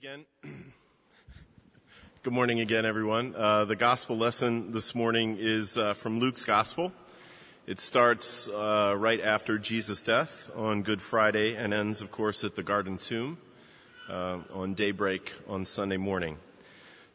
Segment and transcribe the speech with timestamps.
[0.00, 0.24] again.
[2.22, 3.34] Good morning again, everyone.
[3.34, 6.92] Uh, the gospel lesson this morning is uh, from Luke's gospel.
[7.66, 12.54] It starts uh, right after Jesus' death on Good Friday and ends, of course, at
[12.54, 13.38] the Garden Tomb
[14.08, 16.36] uh, on daybreak on Sunday morning.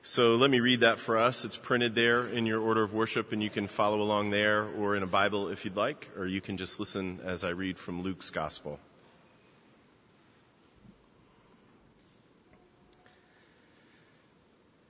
[0.01, 1.45] So let me read that for us.
[1.45, 4.97] It's printed there in your order of worship, and you can follow along there or
[4.97, 8.01] in a Bible if you'd like, or you can just listen as I read from
[8.01, 8.77] Luke's gospel.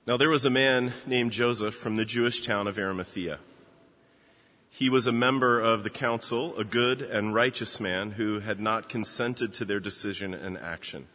[0.06, 3.38] Now there was a man named Joseph from the Jewish town of Arimathea.
[4.68, 8.90] He was a member of the council, a good and righteous man who had not
[8.90, 11.06] consented to their decision and action.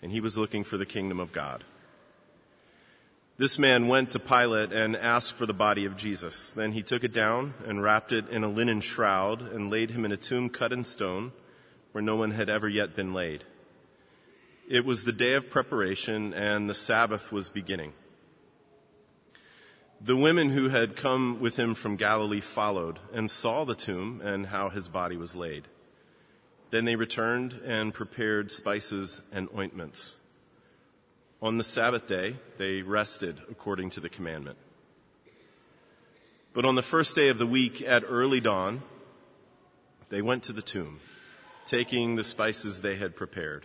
[0.00, 1.64] And he was looking for the kingdom of God.
[3.36, 6.52] This man went to Pilate and asked for the body of Jesus.
[6.52, 10.04] Then he took it down and wrapped it in a linen shroud and laid him
[10.04, 11.32] in a tomb cut in stone
[11.90, 13.42] where no one had ever yet been laid.
[14.70, 17.94] It was the day of preparation and the Sabbath was beginning.
[19.98, 24.48] The women who had come with him from Galilee followed and saw the tomb and
[24.48, 25.68] how his body was laid.
[26.70, 30.18] Then they returned and prepared spices and ointments.
[31.40, 34.58] On the Sabbath day, they rested according to the commandment.
[36.52, 38.82] But on the first day of the week at early dawn,
[40.10, 41.00] they went to the tomb,
[41.64, 43.64] taking the spices they had prepared.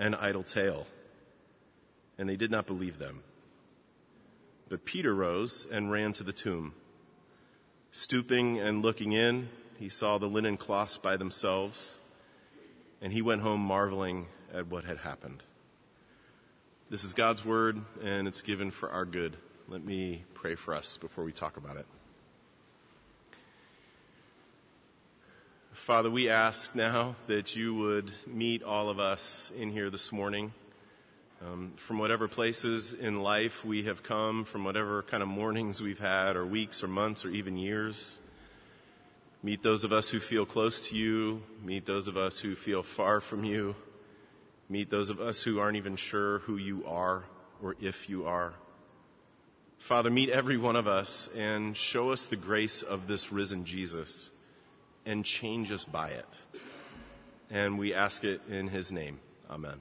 [0.00, 0.86] an idle tale,
[2.16, 3.22] and they did not believe them.
[4.70, 6.72] But Peter rose and ran to the tomb.
[7.90, 11.98] Stooping and looking in, he saw the linen cloths by themselves,
[13.02, 15.44] and he went home marveling at what had happened.
[16.88, 19.36] This is God's word, and it's given for our good.
[19.68, 21.86] Let me pray for us before we talk about it.
[25.80, 30.52] Father, we ask now that you would meet all of us in here this morning.
[31.40, 35.98] Um, from whatever places in life we have come, from whatever kind of mornings we've
[35.98, 38.18] had, or weeks, or months, or even years.
[39.42, 41.40] Meet those of us who feel close to you.
[41.64, 43.74] Meet those of us who feel far from you.
[44.68, 47.24] Meet those of us who aren't even sure who you are
[47.62, 48.52] or if you are.
[49.78, 54.28] Father, meet every one of us and show us the grace of this risen Jesus
[55.06, 56.38] and change us by it.
[57.50, 59.18] And we ask it in his name.
[59.50, 59.80] Amen.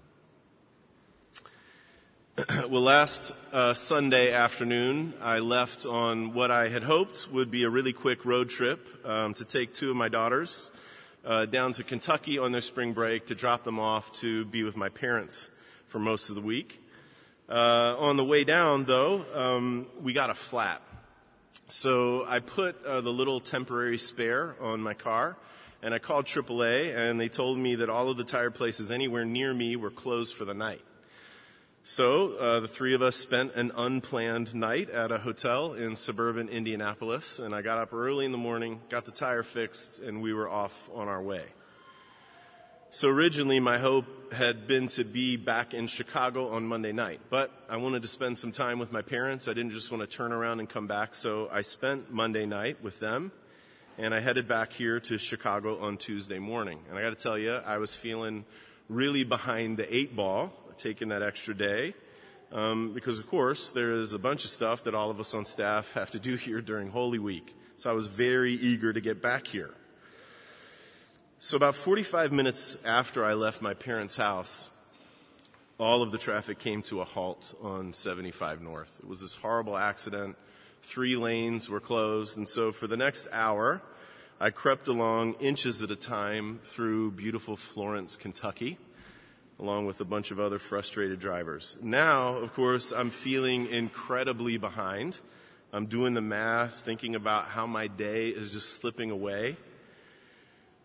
[2.70, 7.70] well, last uh, Sunday afternoon, I left on what I had hoped would be a
[7.70, 10.72] really quick road trip um, to take two of my daughters
[11.26, 14.78] uh, down to Kentucky on their spring break to drop them off to be with
[14.78, 15.50] my parents
[15.88, 16.82] for most of the week.
[17.50, 20.82] Uh, on the way down, though, um, we got a flat.
[21.70, 25.38] So I put uh, the little temporary spare on my car
[25.84, 29.24] and I called AAA and they told me that all of the tire places anywhere
[29.24, 30.82] near me were closed for the night.
[31.84, 36.50] So uh, the three of us spent an unplanned night at a hotel in suburban
[36.50, 40.34] Indianapolis and I got up early in the morning, got the tire fixed, and we
[40.34, 41.46] were off on our way.
[42.92, 47.52] So originally my hope had been to be back in Chicago on Monday night, but
[47.70, 49.48] I wanted to spend some time with my parents.
[49.48, 52.82] I didn't just want to turn around and come back, so I spent Monday night
[52.82, 53.32] with them
[54.00, 56.80] and I headed back here to Chicago on Tuesday morning.
[56.90, 58.44] And I got to tell you, I was feeling
[58.88, 61.94] really behind the eight ball, taking that extra day.
[62.52, 65.46] Um, because of course there is a bunch of stuff that all of us on
[65.46, 67.56] staff have to do here during Holy Week.
[67.78, 69.76] So I was very eager to get back here.
[71.42, 74.70] So about 45 minutes after I left my parents' house,
[75.78, 79.00] all of the traffic came to a halt on 75 North.
[79.02, 80.36] It was this horrible accident.
[80.82, 82.38] Three lanes were closed.
[82.38, 83.82] And so for the next hour,
[84.38, 88.78] I crept along inches at a time through beautiful Florence, Kentucky,
[89.62, 91.78] along with a bunch of other frustrated drivers.
[91.82, 95.20] Now, of course, I'm feeling incredibly behind.
[95.72, 99.56] I'm doing the math, thinking about how my day is just slipping away.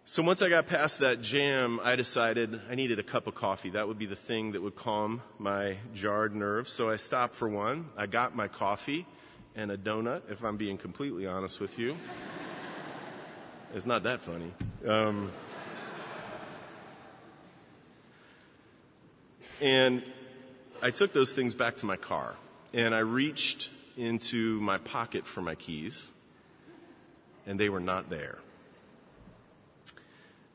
[0.07, 3.71] So once I got past that jam, I decided I needed a cup of coffee.
[3.71, 6.71] That would be the thing that would calm my jarred nerves.
[6.71, 7.87] So I stopped for one.
[7.97, 9.07] I got my coffee
[9.57, 11.97] and a donut, if I'm being completely honest with you.
[13.75, 14.53] it's not that funny.
[14.87, 15.33] Um,
[19.63, 20.03] and
[20.83, 22.35] I took those things back to my car
[22.75, 26.13] and I reached into my pocket for my keys
[27.47, 28.37] and they were not there.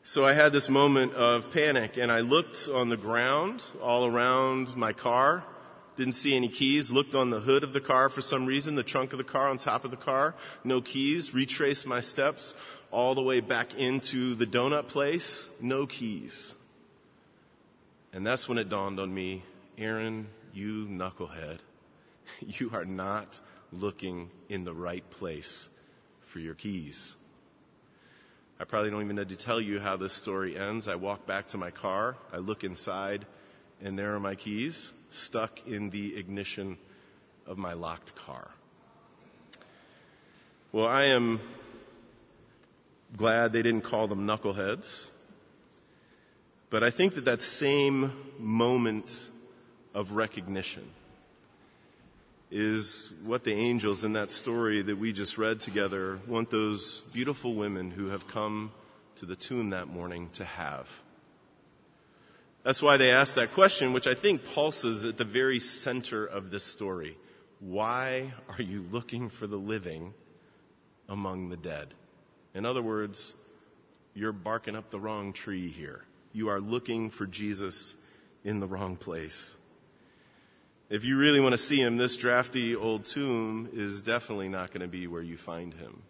[0.09, 4.75] So I had this moment of panic and I looked on the ground all around
[4.75, 5.43] my car,
[5.97, 8.81] didn't see any keys, looked on the hood of the car for some reason, the
[8.81, 10.33] trunk of the car, on top of the car,
[10.63, 12.55] no keys, retraced my steps
[12.89, 16.55] all the way back into the donut place, no keys.
[18.11, 19.43] And that's when it dawned on me,
[19.77, 20.25] Aaron,
[20.55, 21.59] you knucklehead,
[22.39, 23.39] you are not
[23.71, 25.69] looking in the right place
[26.25, 27.15] for your keys.
[28.59, 30.87] I probably don't even need to tell you how this story ends.
[30.87, 33.25] I walk back to my car, I look inside,
[33.81, 36.77] and there are my keys stuck in the ignition
[37.47, 38.51] of my locked car.
[40.71, 41.39] Well, I am
[43.15, 45.09] glad they didn't call them knuckleheads.
[46.69, 49.29] But I think that that same moment
[49.95, 50.87] of recognition
[52.51, 57.53] is what the angels in that story that we just read together want those beautiful
[57.53, 58.71] women who have come
[59.17, 60.89] to the tomb that morning to have.
[62.63, 66.51] That's why they asked that question, which I think pulses at the very center of
[66.51, 67.17] this story.
[67.59, 70.13] Why are you looking for the living
[71.07, 71.93] among the dead?
[72.53, 73.35] In other words,
[74.13, 76.03] you're barking up the wrong tree here.
[76.33, 77.95] You are looking for Jesus
[78.43, 79.57] in the wrong place.
[80.89, 84.81] If you really want to see him, this drafty old tomb is definitely not going
[84.81, 86.01] to be where you find him.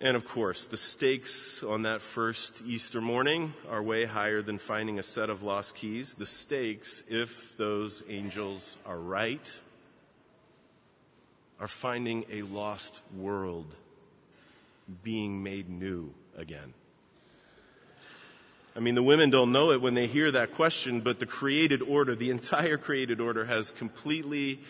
[0.00, 4.98] And of course, the stakes on that first Easter morning are way higher than finding
[4.98, 6.14] a set of lost keys.
[6.14, 9.60] The stakes, if those angels are right,
[11.60, 13.72] are finding a lost world
[15.04, 16.74] being made new again.
[18.80, 21.82] I mean, the women don't know it when they hear that question, but the created
[21.82, 24.60] order, the entire created order has completely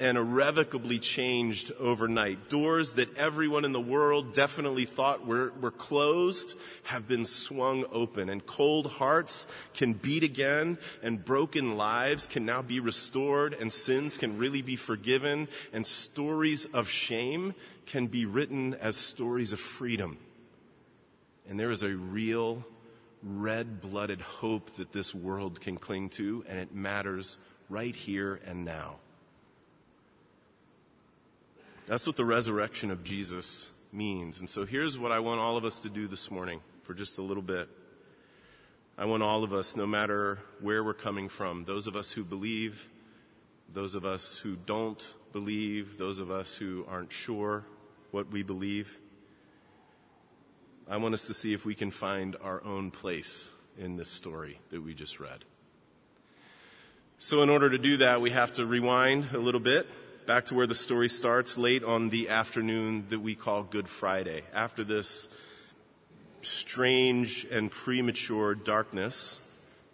[0.00, 2.48] and irrevocably changed overnight.
[2.48, 8.30] Doors that everyone in the world definitely thought were, were closed have been swung open
[8.30, 14.16] and cold hearts can beat again and broken lives can now be restored and sins
[14.16, 17.52] can really be forgiven and stories of shame
[17.84, 20.16] can be written as stories of freedom.
[21.50, 22.64] And there is a real
[23.22, 27.38] red blooded hope that this world can cling to, and it matters
[27.68, 28.96] right here and now.
[31.86, 34.40] That's what the resurrection of Jesus means.
[34.40, 37.18] And so here's what I want all of us to do this morning for just
[37.18, 37.68] a little bit.
[38.96, 42.24] I want all of us, no matter where we're coming from, those of us who
[42.24, 42.88] believe,
[43.72, 47.64] those of us who don't believe, those of us who aren't sure
[48.10, 48.98] what we believe,
[50.90, 54.58] I want us to see if we can find our own place in this story
[54.70, 55.44] that we just read.
[57.18, 59.86] So in order to do that, we have to rewind a little bit
[60.26, 64.44] back to where the story starts late on the afternoon that we call Good Friday.
[64.54, 65.28] After this
[66.40, 69.40] strange and premature darkness,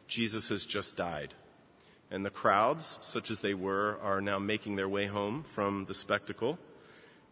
[0.06, 1.34] Jesus has just died.
[2.08, 5.94] And the crowds, such as they were, are now making their way home from the
[5.94, 6.56] spectacle.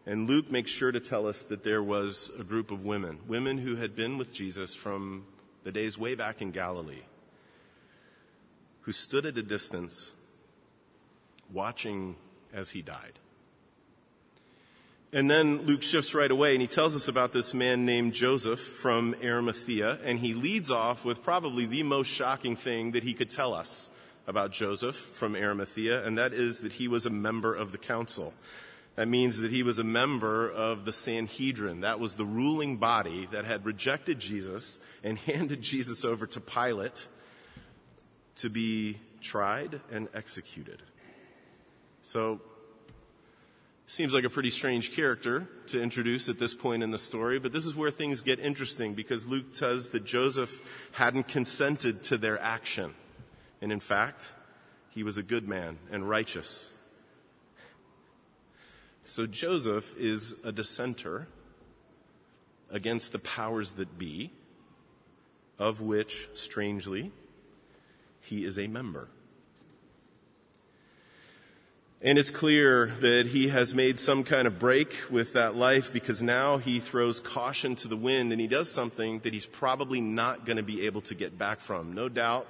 [0.05, 3.57] And Luke makes sure to tell us that there was a group of women, women
[3.57, 5.25] who had been with Jesus from
[5.63, 7.03] the days way back in Galilee,
[8.81, 10.11] who stood at a distance
[11.51, 12.15] watching
[12.53, 13.19] as he died.
[15.13, 18.59] And then Luke shifts right away and he tells us about this man named Joseph
[18.59, 23.29] from Arimathea, and he leads off with probably the most shocking thing that he could
[23.29, 23.89] tell us
[24.25, 28.33] about Joseph from Arimathea, and that is that he was a member of the council.
[28.95, 31.81] That means that he was a member of the Sanhedrin.
[31.81, 37.07] That was the ruling body that had rejected Jesus and handed Jesus over to Pilate
[38.35, 40.83] to be tried and executed.
[42.01, 42.41] So,
[43.87, 47.51] seems like a pretty strange character to introduce at this point in the story, but
[47.51, 50.61] this is where things get interesting because Luke says that Joseph
[50.93, 52.93] hadn't consented to their action.
[53.61, 54.33] And in fact,
[54.89, 56.72] he was a good man and righteous
[59.05, 61.27] so Joseph is a dissenter
[62.69, 64.31] against the powers that be,
[65.59, 67.11] of which, strangely,
[68.21, 69.09] he is a member.
[72.05, 76.21] And it's clear that he has made some kind of break with that life because
[76.21, 80.45] now he throws caution to the wind and he does something that he's probably not
[80.45, 81.93] going to be able to get back from.
[81.93, 82.45] No doubt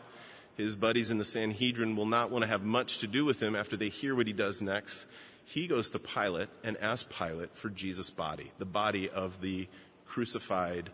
[0.58, 3.56] his buddies in the Sanhedrin will not want to have much to do with him
[3.56, 5.06] after they hear what he does next.
[5.46, 9.68] He goes to Pilate and asks Pilate for Jesus' body, the body of the
[10.06, 10.90] crucified,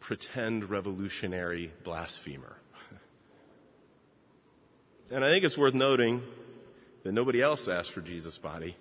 [0.00, 2.56] pretend revolutionary blasphemer.
[5.10, 6.22] And I think it's worth noting
[7.02, 8.76] that nobody else asked for Jesus' body.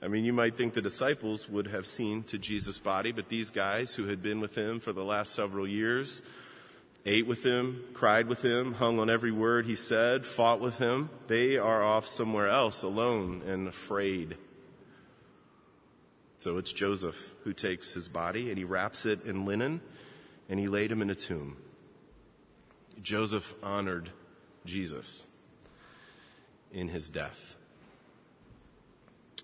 [0.00, 3.50] I mean, you might think the disciples would have seen to Jesus' body, but these
[3.50, 6.22] guys who had been with him for the last several years
[7.06, 11.08] ate with him, cried with him, hung on every word he said, fought with him.
[11.28, 14.36] They are off somewhere else alone and afraid.
[16.38, 19.80] So it's Joseph who takes his body and he wraps it in linen
[20.48, 21.56] and he laid him in a tomb.
[23.00, 24.10] Joseph honored
[24.64, 25.24] Jesus
[26.72, 27.54] in his death.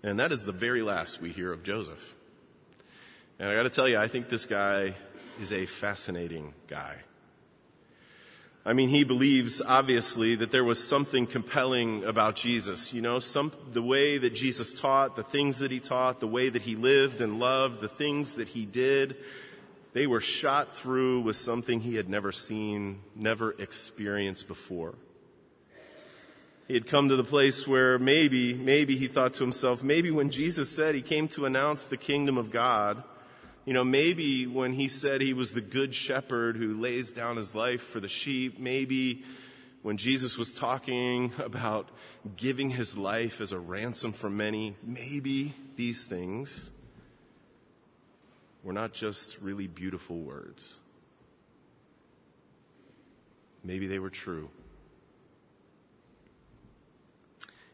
[0.02, 2.14] And that is the very last we hear of Joseph.
[3.38, 4.97] And I got to tell you, I think this guy
[5.40, 6.97] is a fascinating guy.
[8.64, 12.92] I mean, he believes, obviously, that there was something compelling about Jesus.
[12.92, 16.49] You know, some, the way that Jesus taught, the things that he taught, the way
[16.49, 19.16] that he lived and loved, the things that he did,
[19.95, 24.95] they were shot through with something he had never seen, never experienced before.
[26.69, 30.31] He had come to the place where maybe, maybe he thought to himself, maybe when
[30.31, 33.02] Jesus said he came to announce the kingdom of God,
[33.64, 37.54] you know, maybe when he said he was the good shepherd who lays down his
[37.54, 39.23] life for the sheep, maybe
[39.83, 41.88] when Jesus was talking about
[42.37, 46.71] giving his life as a ransom for many, maybe these things
[48.64, 50.78] were not just really beautiful words.
[53.64, 54.50] Maybe they were true.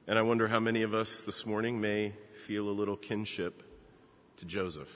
[0.07, 2.15] And I wonder how many of us this morning may
[2.47, 3.63] feel a little kinship
[4.39, 4.89] to Joseph.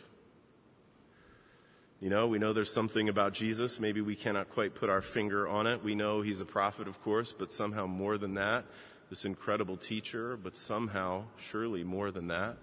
[2.02, 3.78] You know, we know there's something about Jesus.
[3.78, 5.84] Maybe we cannot quite put our finger on it.
[5.84, 8.64] We know he's a prophet, of course, but somehow more than that,
[9.08, 12.56] this incredible teacher, but somehow, surely more than that,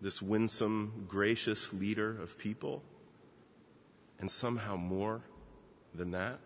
[0.00, 2.82] this winsome, gracious leader of people,
[4.18, 5.22] and somehow more
[5.94, 6.40] than that.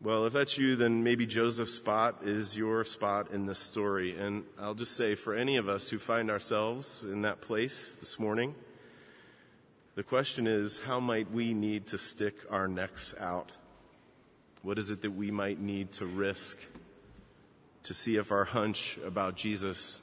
[0.00, 4.16] Well, if that's you, then maybe Joseph's spot is your spot in this story.
[4.16, 8.16] And I'll just say for any of us who find ourselves in that place this
[8.16, 8.54] morning,
[9.96, 13.50] the question is how might we need to stick our necks out?
[14.62, 16.58] What is it that we might need to risk
[17.82, 19.98] to see if our hunch about Jesus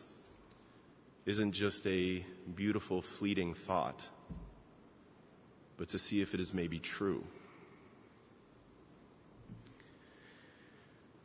[1.26, 2.22] isn't just a
[2.54, 4.02] beautiful, fleeting thought,
[5.78, 7.24] but to see if it is maybe true?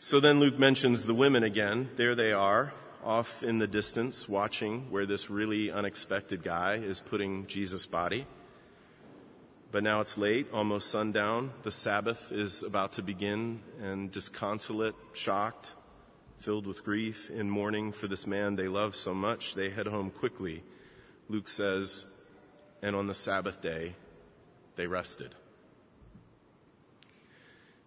[0.03, 1.91] So then Luke mentions the women again.
[1.97, 2.73] There they are,
[3.05, 8.27] off in the distance, watching where this really unexpected guy is putting Jesus' body.
[9.71, 11.53] But now it's late, almost sundown.
[11.65, 15.75] The Sabbath is about to begin, and disconsolate, shocked,
[16.39, 20.11] filled with grief, in mourning for this man they love so much, they head home
[20.11, 20.63] quickly.
[21.29, 22.07] Luke says,
[22.81, 23.97] and on the Sabbath day,
[24.77, 25.35] they rested.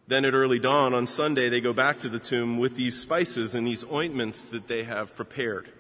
[0.07, 3.55] Then at early dawn on Sunday, they go back to the tomb with these spices
[3.55, 5.72] and these ointments that they have prepared.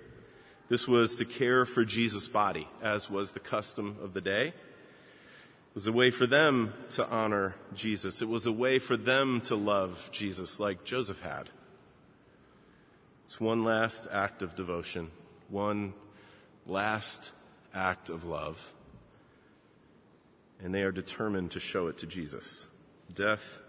[0.69, 4.47] This was to care for Jesus' body, as was the custom of the day.
[4.47, 8.21] It was a way for them to honor Jesus.
[8.21, 11.49] It was a way for them to love Jesus like Joseph had.
[13.25, 15.11] It's one last act of devotion,
[15.49, 15.93] one
[16.65, 17.31] last
[17.73, 18.71] act of love.
[20.63, 22.67] And they are determined to show it to Jesus.
[23.13, 23.59] Death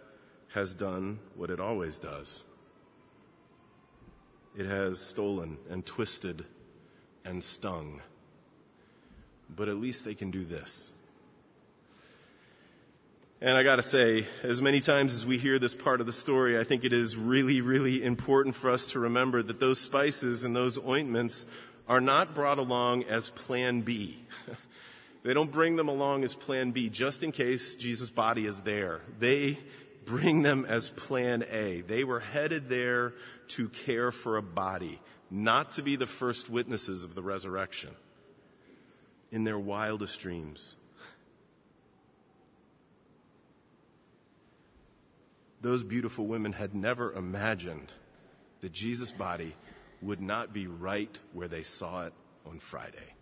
[0.54, 2.44] has done what it always does.
[4.56, 6.44] It has stolen and twisted
[7.25, 8.00] and stung.
[9.54, 10.92] But at least they can do this.
[13.40, 16.58] And I gotta say, as many times as we hear this part of the story,
[16.58, 20.54] I think it is really, really important for us to remember that those spices and
[20.54, 21.46] those ointments
[21.88, 24.25] are not brought along as plan B.
[25.25, 29.00] they don't bring them along as plan B just in case Jesus' body is there.
[29.18, 29.58] They
[30.04, 31.80] bring them as plan A.
[31.82, 33.14] They were headed there
[33.49, 37.90] to care for a body, not to be the first witnesses of the resurrection
[39.30, 40.76] in their wildest dreams.
[45.61, 47.92] Those beautiful women had never imagined
[48.61, 49.54] that Jesus' body
[50.02, 52.12] would not be right where they saw it
[52.46, 53.14] on Friday.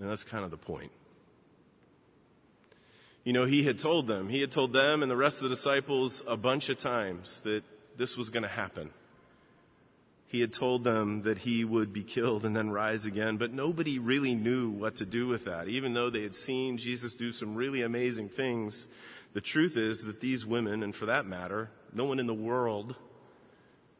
[0.00, 0.92] And that's kind of the point.
[3.22, 5.54] You know, he had told them, he had told them and the rest of the
[5.54, 7.62] disciples a bunch of times that
[7.96, 8.90] this was going to happen.
[10.26, 13.98] He had told them that he would be killed and then rise again, but nobody
[13.98, 15.68] really knew what to do with that.
[15.68, 18.86] Even though they had seen Jesus do some really amazing things,
[19.32, 22.94] the truth is that these women, and for that matter, no one in the world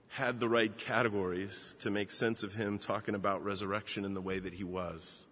[0.08, 4.38] had the right categories to make sense of him talking about resurrection in the way
[4.38, 5.26] that he was.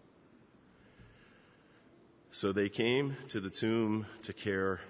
[2.30, 4.80] So they came to the tomb to care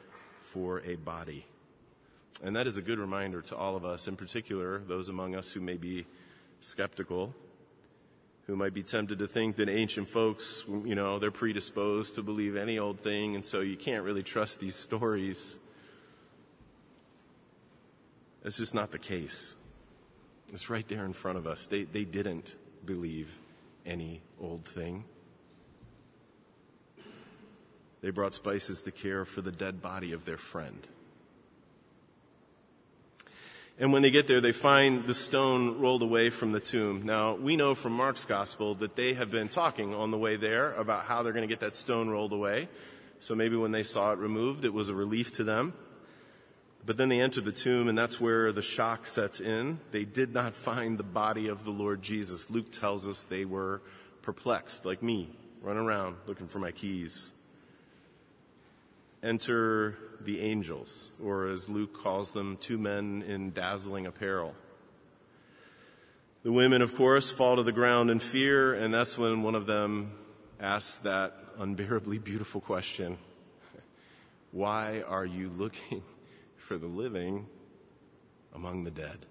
[0.40, 1.46] for a body.
[2.42, 5.50] And that is a good reminder to all of us, in particular, those among us
[5.50, 6.06] who may be
[6.60, 7.34] skeptical,
[8.46, 12.56] who might be tempted to think that ancient folks, you know, they're predisposed to believe
[12.56, 15.58] any old thing, and so you can't really trust these stories.
[18.42, 19.54] That's just not the case.
[20.52, 21.66] It's right there in front of us.
[21.66, 23.30] They, they didn't believe
[23.84, 25.04] any old thing.
[28.00, 30.86] They brought spices to care for the dead body of their friend.
[33.80, 37.02] And when they get there, they find the stone rolled away from the tomb.
[37.04, 40.72] Now, we know from Mark's gospel that they have been talking on the way there
[40.74, 42.68] about how they're going to get that stone rolled away.
[43.20, 45.74] So maybe when they saw it removed, it was a relief to them.
[46.84, 49.78] But then they enter the tomb, and that's where the shock sets in.
[49.92, 52.50] They did not find the body of the Lord Jesus.
[52.50, 53.80] Luke tells us they were
[54.22, 55.30] perplexed, like me,
[55.62, 57.32] running around looking for my keys
[59.22, 64.54] enter the angels, or as Luke calls them, two men in dazzling apparel.
[66.42, 69.66] The women, of course, fall to the ground in fear, and that's when one of
[69.66, 70.12] them
[70.60, 73.18] asks that unbearably beautiful question
[74.52, 76.02] Why are you looking
[76.56, 77.46] for the living
[78.54, 79.26] among the dead?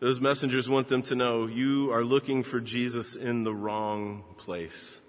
[0.00, 5.00] Those messengers want them to know you are looking for Jesus in the wrong place.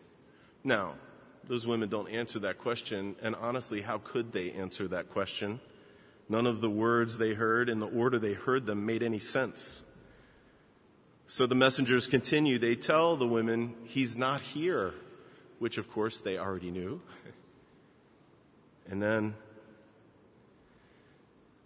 [0.63, 0.95] Now,
[1.47, 3.15] those women don't answer that question.
[3.21, 5.59] And honestly, how could they answer that question?
[6.27, 9.83] None of the words they heard in the order they heard them made any sense.
[11.27, 12.59] So the messengers continue.
[12.59, 14.93] They tell the women, He's not here,
[15.59, 17.01] which of course they already knew.
[18.87, 19.33] And then,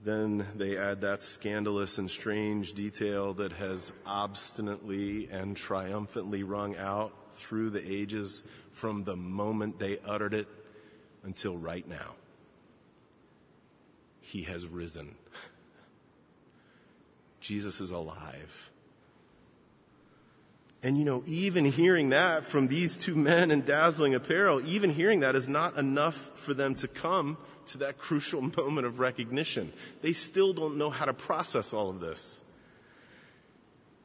[0.04, 7.14] then they add that scandalous and strange detail that has obstinately and triumphantly rung out
[7.34, 8.44] through the ages
[8.80, 10.48] from the moment they uttered it
[11.24, 12.16] until right now.
[14.22, 15.16] He has risen.
[17.42, 18.70] Jesus is alive.
[20.82, 25.20] And you know, even hearing that from these two men in dazzling apparel, even hearing
[25.20, 27.38] that is not enough for them to come
[27.68, 29.74] to that crucial moment of recognition.
[30.02, 32.42] They still don't know how to process all of this.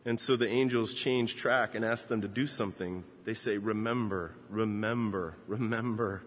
[0.04, 3.04] And so the angels change track and ask them to do something.
[3.24, 6.24] They say, Remember, remember, remember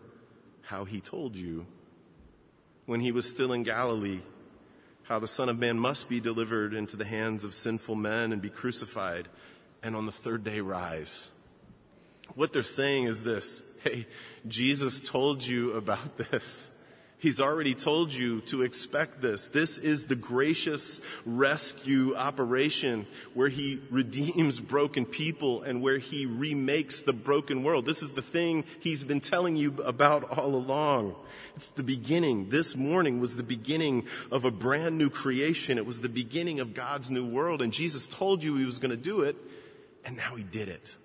[0.64, 1.68] how he told you
[2.86, 4.22] when he was still in Galilee,
[5.04, 8.42] how the Son of Man must be delivered into the hands of sinful men and
[8.42, 9.28] be crucified,
[9.84, 11.30] and on the third day rise.
[12.34, 14.08] What they're saying is this Hey,
[14.48, 16.72] Jesus told you about this.
[17.20, 19.48] He's already told you to expect this.
[19.48, 27.02] This is the gracious rescue operation where he redeems broken people and where he remakes
[27.02, 27.88] the broken world.
[27.88, 31.16] This is the thing he's been telling you about all along.
[31.56, 32.52] It's the beginning.
[32.52, 35.80] This morning was the beginning of a brand new creation.
[35.80, 38.92] It was the beginning of God's new world and Jesus told you he was going
[38.92, 39.36] to do it
[40.06, 40.96] and now he did it.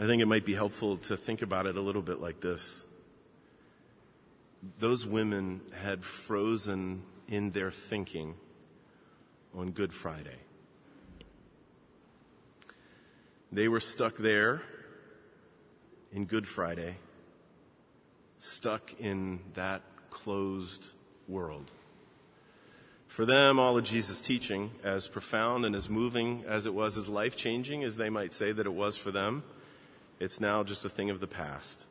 [0.00, 2.86] I think it might be helpful to think about it a little bit like this.
[4.78, 8.36] Those women had frozen in their thinking
[9.54, 10.38] on Good Friday.
[13.52, 14.62] They were stuck there
[16.14, 16.96] in Good Friday,
[18.38, 20.88] stuck in that closed
[21.28, 21.70] world.
[23.06, 27.06] For them, all of Jesus' teaching, as profound and as moving as it was, as
[27.06, 29.42] life changing as they might say that it was for them,
[30.20, 31.86] it's now just a thing of the past.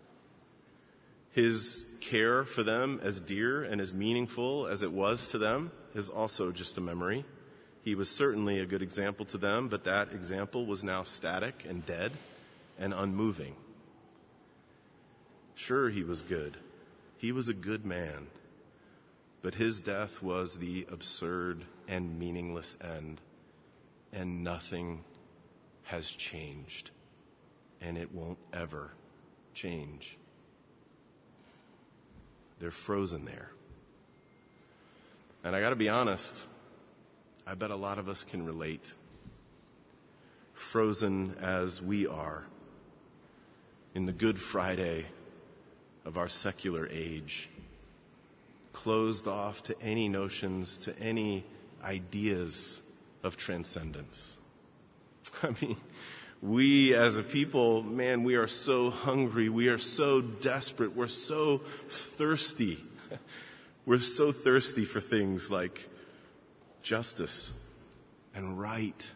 [1.31, 6.09] His care for them, as dear and as meaningful as it was to them, is
[6.09, 7.25] also just a memory.
[7.83, 11.85] He was certainly a good example to them, but that example was now static and
[11.85, 12.11] dead
[12.77, 13.55] and unmoving.
[15.55, 16.57] Sure, he was good.
[17.17, 18.27] He was a good man.
[19.41, 23.21] But his death was the absurd and meaningless end,
[24.13, 25.03] and nothing
[25.83, 26.91] has changed
[27.81, 28.91] and it won't ever
[29.53, 30.17] change.
[32.59, 33.51] They're frozen there.
[35.43, 36.45] And I got to be honest,
[37.47, 38.93] I bet a lot of us can relate.
[40.53, 42.43] frozen as we are
[43.95, 45.05] in the Good Friday
[46.03, 47.49] of our secular age,
[48.73, 51.45] closed off to any notions, to any
[51.83, 52.81] ideas
[53.23, 54.37] of transcendence.
[55.43, 55.77] I mean,
[56.41, 59.49] we as a people, man, we are so hungry.
[59.49, 60.95] We are so desperate.
[60.95, 62.79] We're so thirsty.
[63.85, 65.89] We're so thirsty for things like
[66.81, 67.51] justice
[68.33, 69.09] and right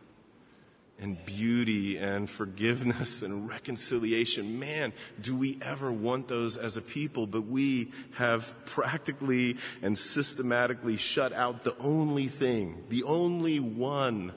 [1.00, 4.60] and beauty and forgiveness and reconciliation.
[4.60, 10.98] Man, do we ever want those as a people, but we have practically and systematically
[10.98, 14.34] shut out the only thing, the only one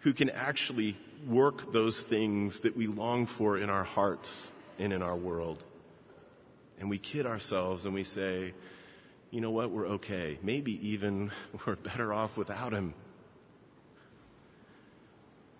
[0.00, 5.02] who can actually work those things that we long for in our hearts and in
[5.02, 5.62] our world.
[6.78, 8.54] And we kid ourselves and we say,
[9.30, 10.38] you know what, we're okay.
[10.42, 11.30] Maybe even
[11.66, 12.94] we're better off without him.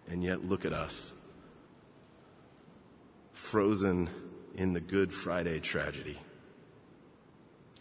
[0.09, 1.13] And yet, look at us.
[3.33, 4.11] Frozen
[4.57, 6.19] in the Good Friday tragedy.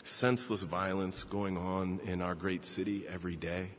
[0.04, 3.70] Senseless violence going on in our great city every day.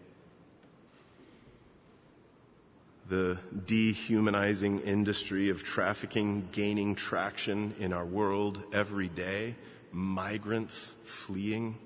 [3.11, 9.57] The dehumanizing industry of trafficking gaining traction in our world every day.
[9.90, 11.77] Migrants fleeing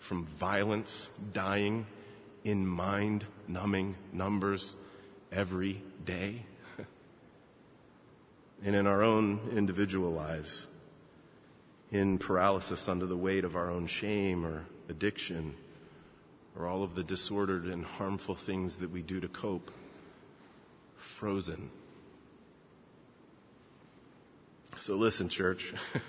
[0.00, 1.86] from violence, dying
[2.42, 4.74] in mind numbing numbers
[5.30, 6.42] every day.
[8.64, 10.66] and in our own individual lives,
[11.92, 15.54] in paralysis under the weight of our own shame or addiction,
[16.58, 19.70] or all of the disordered and harmful things that we do to cope,
[21.00, 21.70] frozen.
[24.78, 25.74] So listen, church.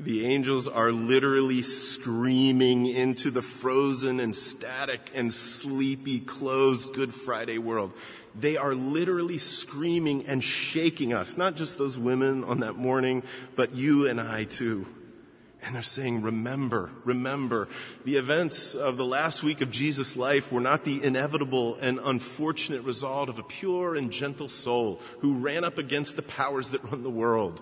[0.00, 7.58] The angels are literally screaming into the frozen and static and sleepy, closed Good Friday
[7.58, 7.92] world.
[8.34, 13.24] They are literally screaming and shaking us, not just those women on that morning,
[13.56, 14.86] but you and I too.
[15.62, 17.68] And they're saying, remember, remember,
[18.04, 22.82] the events of the last week of Jesus' life were not the inevitable and unfortunate
[22.82, 27.02] result of a pure and gentle soul who ran up against the powers that run
[27.02, 27.60] the world.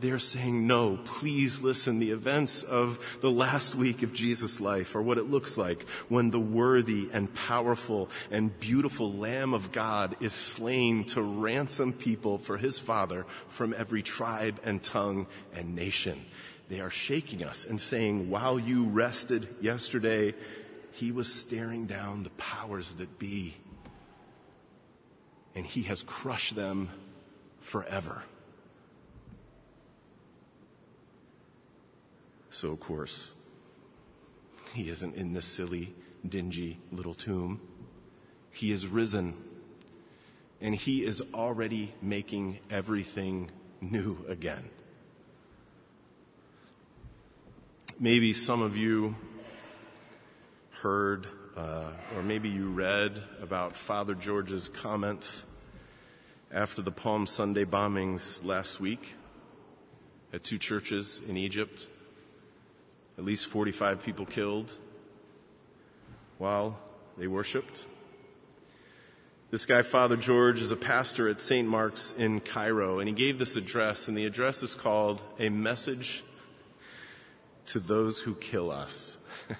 [0.00, 1.98] They're saying, no, please listen.
[1.98, 6.30] The events of the last week of Jesus' life are what it looks like when
[6.30, 12.56] the worthy and powerful and beautiful Lamb of God is slain to ransom people for
[12.56, 16.24] his Father from every tribe and tongue and nation.
[16.68, 20.34] They are shaking us and saying, while you rested yesterday,
[20.92, 23.54] he was staring down the powers that be.
[25.54, 26.88] And he has crushed them
[27.60, 28.22] forever.
[32.50, 33.32] So, of course,
[34.74, 35.94] he isn't in this silly,
[36.26, 37.60] dingy little tomb.
[38.52, 39.34] He is risen,
[40.60, 43.50] and he is already making everything
[43.80, 44.70] new again.
[48.00, 49.14] Maybe some of you
[50.82, 55.44] heard, uh, or maybe you read about Father George's comments
[56.50, 59.14] after the Palm Sunday bombings last week
[60.32, 61.86] at two churches in Egypt
[63.16, 64.76] at least 45 people killed
[66.38, 66.76] while
[67.16, 67.86] they worshiped.
[69.52, 71.68] This guy, Father George, is a pastor at St.
[71.68, 76.24] Mark's in Cairo, and he gave this address, and the address is called A Message
[77.66, 79.16] to Those Who Kill Us.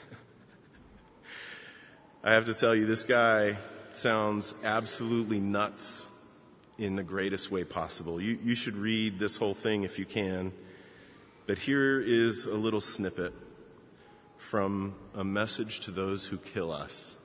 [2.25, 3.59] I have to tell you, this guy
[3.93, 6.07] sounds absolutely nuts
[6.79, 8.21] in the greatest way possible.
[8.21, 10.53] You, you should read this whole thing if you can.
[11.47, 13.33] But here is a little snippet
[14.39, 17.17] from a message to those who kill us.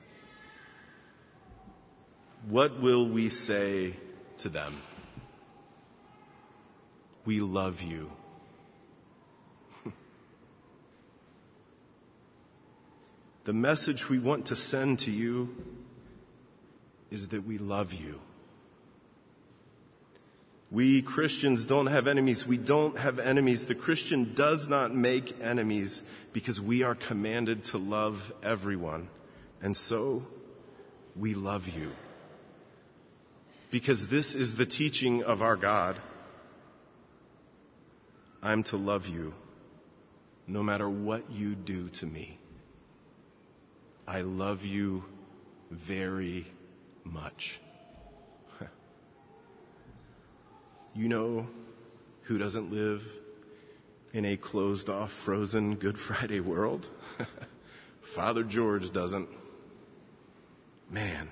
[2.48, 3.96] What will we say
[4.38, 4.80] to them?
[7.24, 8.10] We love you.
[13.50, 15.52] The message we want to send to you
[17.10, 18.20] is that we love you.
[20.70, 22.46] We Christians don't have enemies.
[22.46, 23.66] We don't have enemies.
[23.66, 29.08] The Christian does not make enemies because we are commanded to love everyone.
[29.60, 30.24] And so
[31.16, 31.90] we love you.
[33.72, 35.96] Because this is the teaching of our God.
[38.44, 39.34] I'm to love you
[40.46, 42.39] no matter what you do to me.
[44.10, 45.04] I love you
[45.70, 46.44] very
[47.04, 47.60] much.
[50.96, 51.46] You know
[52.22, 53.06] who doesn't live
[54.12, 56.88] in a closed off, frozen Good Friday world?
[58.02, 59.28] Father George doesn't.
[60.90, 61.28] Man,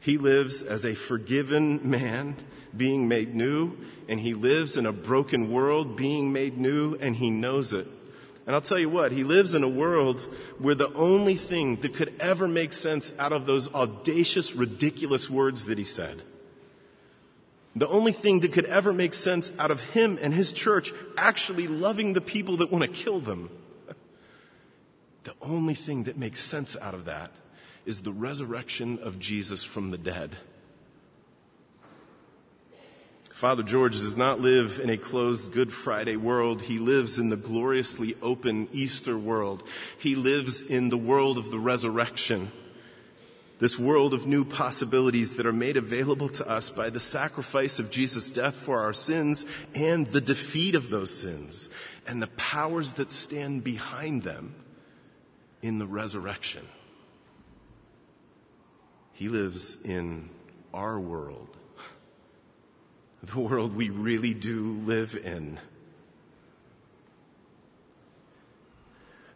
[0.00, 2.36] He lives as a forgiven man
[2.74, 3.76] being made new,
[4.08, 7.86] and he lives in a broken world being made new, and he knows it.
[8.48, 10.22] And I'll tell you what, he lives in a world
[10.58, 15.66] where the only thing that could ever make sense out of those audacious, ridiculous words
[15.66, 16.22] that he said,
[17.76, 21.66] the only thing that could ever make sense out of him and his church actually
[21.66, 23.50] loving the people that want to kill them,
[25.24, 27.30] the only thing that makes sense out of that
[27.84, 30.34] is the resurrection of Jesus from the dead.
[33.38, 36.60] Father George does not live in a closed Good Friday world.
[36.60, 39.62] He lives in the gloriously open Easter world.
[39.96, 42.50] He lives in the world of the resurrection.
[43.60, 47.92] This world of new possibilities that are made available to us by the sacrifice of
[47.92, 51.70] Jesus' death for our sins and the defeat of those sins
[52.08, 54.56] and the powers that stand behind them
[55.62, 56.66] in the resurrection.
[59.12, 60.28] He lives in
[60.74, 61.57] our world
[63.22, 65.58] the world we really do live in.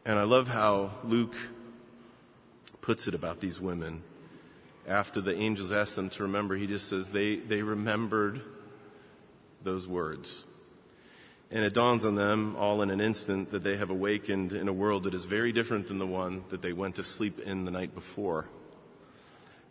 [0.05, 1.37] And I love how Luke
[2.81, 4.03] puts it about these women.
[4.87, 8.41] After the angels asked them to remember, he just says they, they remembered
[9.63, 10.45] those words.
[11.53, 14.73] And it dawns on them all in an instant that they have awakened in a
[14.73, 17.71] world that is very different than the one that they went to sleep in the
[17.71, 18.49] night before.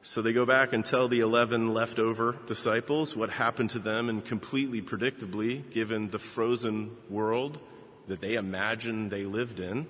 [0.03, 4.25] So they go back and tell the 11 leftover disciples what happened to them, and
[4.25, 7.59] completely predictably, given the frozen world
[8.07, 9.85] that they imagined they lived in,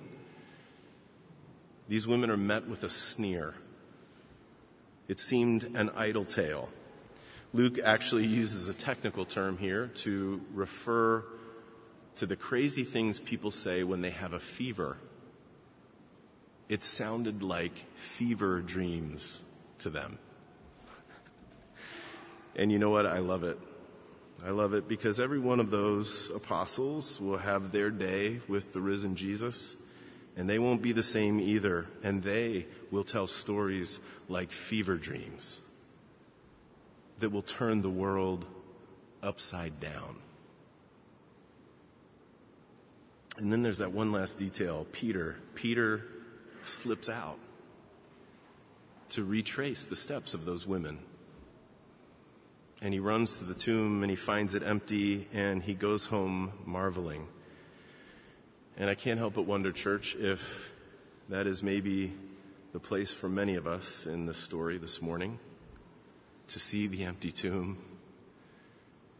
[1.88, 3.54] these women are met with a sneer.
[5.08, 6.68] It seemed an idle tale.
[7.54, 11.24] Luke actually uses a technical term here to refer
[12.16, 14.98] to the crazy things people say when they have a fever.
[16.68, 19.42] It sounded like fever dreams
[19.82, 20.18] to them.
[22.56, 23.06] And you know what?
[23.06, 23.58] I love it.
[24.44, 28.80] I love it because every one of those apostles will have their day with the
[28.80, 29.76] risen Jesus,
[30.36, 31.86] and they won't be the same either.
[32.02, 35.60] And they will tell stories like fever dreams
[37.20, 38.44] that will turn the world
[39.22, 40.16] upside down.
[43.38, 45.36] And then there's that one last detail Peter.
[45.54, 46.04] Peter
[46.64, 47.38] slips out
[49.12, 50.98] to retrace the steps of those women.
[52.80, 56.52] And he runs to the tomb and he finds it empty and he goes home
[56.64, 57.28] marveling.
[58.78, 60.70] And I can't help but wonder, church, if
[61.28, 62.14] that is maybe
[62.72, 65.38] the place for many of us in this story this morning
[66.48, 67.76] to see the empty tomb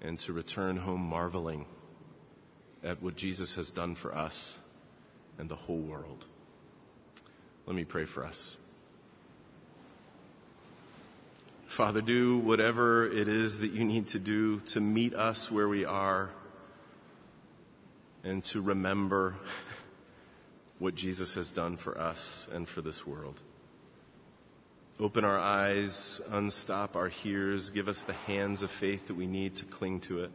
[0.00, 1.66] and to return home marveling
[2.82, 4.58] at what Jesus has done for us
[5.38, 6.24] and the whole world.
[7.66, 8.56] Let me pray for us.
[11.72, 15.86] Father, do whatever it is that you need to do to meet us where we
[15.86, 16.28] are
[18.22, 19.36] and to remember
[20.78, 23.40] what Jesus has done for us and for this world.
[25.00, 29.56] Open our eyes, unstop our ears, give us the hands of faith that we need
[29.56, 30.30] to cling to it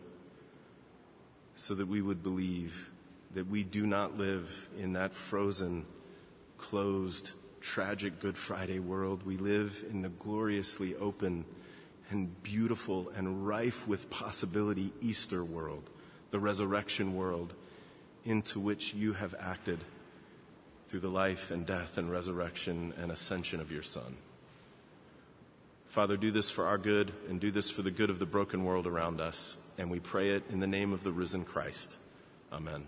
[1.56, 2.89] so that we would believe
[3.36, 5.86] that we do not live in that frozen,
[6.58, 7.34] closed,
[7.67, 9.23] tragic Good Friday world.
[9.25, 11.43] We live in the gloriously open
[12.10, 15.89] and beautiful and rife with possibility Easter world,
[16.32, 17.53] the resurrection world
[18.23, 19.84] into which you have acted
[20.88, 24.15] through the life and death and resurrection and ascension of your Son.
[25.89, 28.63] Father, do this for our good and do this for the good of the broken
[28.63, 29.58] world around us.
[29.77, 31.97] And we pray it in the name of the risen Christ.
[32.49, 32.88] Amen.